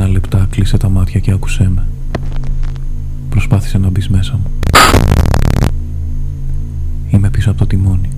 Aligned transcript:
ορισμένα 0.00 0.18
λεπτά 0.20 0.46
κλείσε 0.50 0.76
τα 0.76 0.88
μάτια 0.88 1.20
και 1.20 1.32
άκουσέ 1.32 1.70
με. 1.74 1.86
Προσπάθησε 3.28 3.78
να 3.78 3.88
μπεις 3.88 4.08
μέσα 4.08 4.32
μου. 4.32 4.50
Είμαι 7.08 7.30
πίσω 7.30 7.50
από 7.50 7.58
το 7.58 7.66
τιμόνι. 7.66 8.08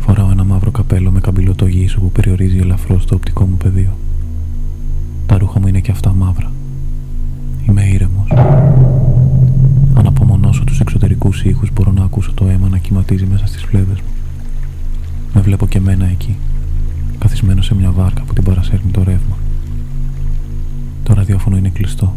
Φοράω 0.00 0.30
ένα 0.30 0.44
μαύρο 0.44 0.70
καπέλο 0.70 1.10
με 1.10 1.20
καμπυλωτό 1.20 1.66
γύσο 1.66 2.00
που 2.00 2.10
περιορίζει 2.10 2.58
ελαφρώς 2.58 3.06
το 3.06 3.14
οπτικό 3.14 3.44
μου 3.44 3.56
πεδίο. 3.56 3.96
Τα 5.26 5.38
ρούχα 5.38 5.60
μου 5.60 5.66
είναι 5.66 5.80
και 5.80 5.90
αυτά 5.90 6.14
μαύρα. 6.14 6.52
Είμαι 7.68 7.84
ήρεμος. 7.84 8.30
Αν 9.94 10.06
απομονώσω 10.06 10.64
τους 10.64 10.80
εξωτερικούς 10.80 11.42
ήχους, 11.42 11.70
μπορώ 11.72 11.92
να 11.92 12.04
ακούσω 12.04 12.32
το 12.34 12.46
αίμα 12.46 12.68
να 12.68 12.78
κυματίζει 12.78 13.26
μέσα 13.26 13.46
στις 13.46 13.62
φλέβες 13.62 14.00
μου. 14.00 14.12
Με 15.34 15.40
βλέπω 15.40 15.66
και 15.66 15.80
μένα 15.80 16.06
εκεί, 16.06 16.36
καθισμένο 17.18 17.62
σε 17.62 17.74
μια 17.74 17.90
βάρκα 17.90 18.22
που 18.22 18.32
την 18.32 18.44
παρασέρνει 18.44 18.90
το 18.90 19.02
ρεύμα. 19.02 19.36
Το 21.14 21.20
ραδιόφωνο 21.20 21.56
είναι 21.56 21.68
κλειστό. 21.68 22.14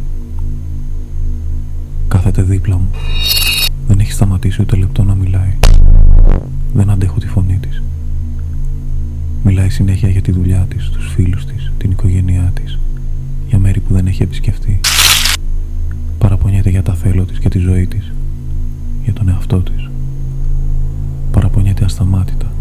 Κάθεται 2.07 2.41
δίπλα 2.41 2.77
μου. 2.77 2.89
Δεν 3.88 3.99
έχει 3.99 4.11
σταματήσει 4.11 4.61
ούτε 4.61 4.75
λεπτό 4.75 5.03
να 5.03 5.15
μιλάει. 5.15 5.53
Δεν 6.73 6.89
αντέχω 6.89 7.19
τη 7.19 7.27
φωνή 7.27 7.57
της. 7.57 7.83
Μιλάει 9.43 9.69
συνέχεια 9.69 10.09
για 10.09 10.21
τη 10.21 10.31
δουλειά 10.31 10.65
της, 10.69 10.89
τους 10.89 11.13
φίλους 11.13 11.45
της, 11.45 11.71
την 11.77 11.91
οικογένειά 11.91 12.52
της, 12.53 12.79
για 13.47 13.59
μέρη 13.59 13.79
που 13.79 13.93
δεν 13.93 14.07
έχει 14.07 14.23
επισκεφτεί. 14.23 14.79
Παραπονιέται 16.17 16.69
για 16.69 16.83
τα 16.83 16.93
θέλω 16.93 17.25
της 17.25 17.39
και 17.39 17.49
τη 17.49 17.57
ζωή 17.57 17.88
της, 17.88 18.11
για 19.03 19.13
τον 19.13 19.29
εαυτό 19.29 19.61
της. 19.61 19.89
Παραπονιέται 21.31 21.85
ασταμάτητα. 21.85 22.52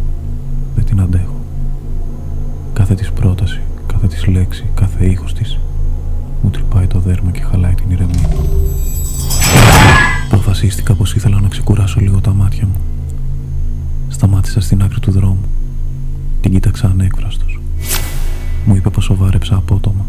Δεν 0.75 0.85
την 0.85 1.01
αντέχω. 1.01 1.41
Κάθε 2.73 2.95
της 2.95 3.11
πρόταση, 3.11 3.61
κάθε 3.87 4.07
της 4.07 4.27
λέξη, 4.27 4.65
κάθε 4.75 5.07
ήχος 5.07 5.35
της 5.35 5.59
μου 6.43 6.51
τρυπάει 6.51 6.87
το 6.87 6.99
δέρμα 6.99 7.31
και 7.31 7.43
χαλάει 7.43 7.75
την 7.75 7.91
ηρεμία. 7.91 8.29
Αποφασίστηκα 10.31 10.95
πως 10.95 11.15
ήθελα 11.15 11.41
να 11.41 11.49
ξεκουράσω 11.49 12.01
λίγο 12.01 12.21
τα 12.21 12.33
μάτια 12.33 12.67
μου. 12.67 12.81
Σταμάτησα 14.09 14.61
στην 14.61 14.83
άκρη 14.83 15.01
του 15.01 15.11
δρόμου. 15.11 15.45
Την 16.41 16.53
κοίταξα 16.53 16.87
ανέκφραστος. 16.89 17.61
Μου 18.65 18.75
είπε 18.75 18.91
πως 18.91 19.05
σοβάρεψα 19.05 19.57
απότομα. 19.57 20.07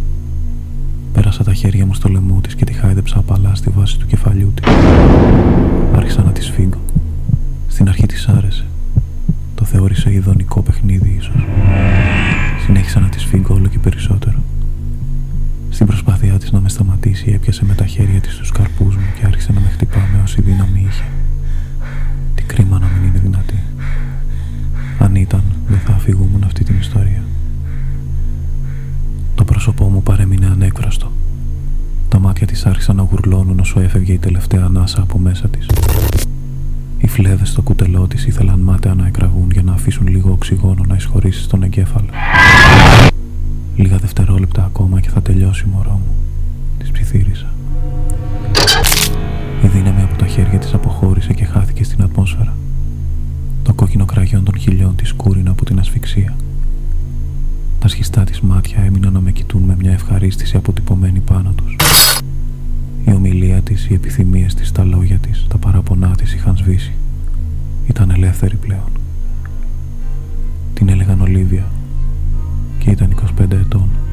Πέρασα 1.14 1.44
τα 1.44 1.54
χέρια 1.54 1.86
μου 1.86 1.94
στο 1.94 2.10
λαιμό 2.10 2.42
της 2.42 2.56
και 2.56 2.66
τη 2.66 2.74
χάιδεψα 2.74 3.18
απαλά 3.18 3.56
στη 3.56 3.70
βάση 3.70 4.00
του 4.00 4.06
κεφαλιού 4.06 4.52
της. 4.54 4.74
Άρχισα 5.96 6.24
να 6.24 6.32
τη 6.32 6.44
σφίγγω. 6.44 6.82
Στην 7.68 7.88
αρχή 7.90 8.06
της 8.06 8.28
άρεσε. 8.28 8.66
Το 9.56 9.66
θεώρησε 9.66 10.14
ειδονικό 10.14 10.62
παιχνίδι 10.62 11.16
ίσως. 11.20 11.46
Συνέχισα 12.66 13.00
να 13.00 13.10
τη 13.10 13.20
σφίγγω 13.20 13.56
όλο 13.56 13.68
και 13.68 13.80
περισσότερο. 13.80 14.38
Στην 15.70 15.86
προσπάθειά 15.86 16.38
της 16.38 16.52
να 16.52 16.60
με 16.60 16.70
σταματήσει 16.70 17.32
έπιασε 17.32 17.66
με 17.66 17.74
τα 17.74 17.86
χέρια 17.86 18.20
της 18.22 18.36
τους 18.36 18.52
καρπούς 18.52 18.96
μου 18.96 19.06
και 19.20 19.26
άρχισε 19.26 19.52
να 19.52 19.60
με 19.60 19.70
χτυπά 19.70 20.08
με 20.14 20.22
όση 20.24 20.42
δύναμη 20.42 20.86
είχε. 20.88 21.04
Τι 22.36 22.44
κρίμα 22.44 22.80
να 22.80 22.88
μην 22.88 23.10
είναι 23.10 23.20
δυνατή. 23.20 23.64
Αν 25.00 25.16
ήταν, 25.16 25.44
δεν 25.68 25.80
θα 25.80 25.94
αφηγούμουν 25.94 26.44
αυτή 26.44 26.64
την 26.64 26.80
ιστορία. 26.80 27.24
Το 29.36 29.44
πρόσωπό 29.44 29.88
μου 29.90 30.04
παρέμεινε 30.04 30.46
ανέκφραστο. 30.46 31.12
Τα 32.10 32.20
μάτια 32.20 32.48
της 32.48 32.66
άρχισαν 32.66 32.96
να 32.96 33.02
γουρλώνουν 33.02 33.60
όσο 33.60 33.80
έφευγε 33.80 34.14
η 34.14 34.18
τελευταία 34.18 34.64
ανάσα 34.64 35.02
από 35.02 35.18
μέσα 35.18 35.48
της. 35.48 35.66
Οι 36.98 37.08
φλέβες 37.08 37.50
στο 37.50 37.62
κουτελό 37.62 38.08
της 38.08 38.26
ήθελαν 38.26 38.60
μάταια 38.60 38.94
να 38.94 39.08
εκραγούν 39.08 39.50
για 39.52 39.64
να 39.64 39.74
αφήσουν 39.74 40.08
λίγο 40.08 40.32
οξυγόνο 40.32 40.84
να 40.88 40.96
εισχωρήσει 40.96 41.42
στον 41.42 41.64
εγκέφαλο. 41.64 42.10
Λίγα 43.78 43.98
δευτερόλεπτα 43.98 44.64
ακόμα 44.64 45.00
και 45.00 45.10
θα 45.10 45.22
τελειώσει 45.22 45.66
μωρό 45.66 45.92
μου. 45.92 46.16
Της 46.78 46.92
ψιθύρισα. 46.92 47.54
Η 49.64 49.68
δύναμη 49.68 50.02
από 50.02 50.16
τα 50.16 50.28
χέρια 50.28 50.60
της 50.60 50.74
αποχώρησε 50.74 51.34
και 51.34 51.46
χάθηκε 51.46 51.84
στην 51.84 52.04
ατμόσφαιρα. 52.04 52.58
Το 53.64 53.74
κόκκινο 53.74 54.06
κραγιόν 54.06 54.44
των 54.44 54.58
χιλιών 54.58 54.96
της 54.96 55.14
κούρινα 55.14 55.52
από 55.52 55.66
την 55.66 55.80
ασφυξία. 55.80 56.36
Τα 57.80 57.88
σχιστά 57.88 58.24
της 58.24 58.42
μάτια 58.42 58.84
έμειναν 58.84 59.14
να 59.14 59.20
με 59.20 59.32
κοιτούν 59.32 59.64
με 59.64 59.76
μια 59.80 59.92
ευχαρίστηση 59.92 60.58
αποτυπωμένη 60.58 61.20
πάνω 61.20 61.54
τους. 61.56 61.76
Η 63.06 63.12
ομιλία 63.14 63.62
της, 63.62 63.90
οι 63.90 63.94
επιθυμίες 63.94 64.54
της, 64.54 64.72
τα 64.72 64.84
λόγια 64.84 65.18
της, 65.18 65.46
τα 65.50 65.58
παραπονά 65.58 66.16
της 66.16 66.34
είχαν 66.34 66.58
σβήσει. 66.58 66.94
Ήταν 67.88 68.10
ελεύθερη 68.10 68.56
πλέον. 68.56 68.90
Την 70.74 70.90
έλεγαν 70.90 71.22
Ολίβια 71.22 71.66
και 72.78 72.90
ήταν 72.90 73.16
bei 73.38 73.46
der 73.46 73.64
Dawn. 73.66 74.07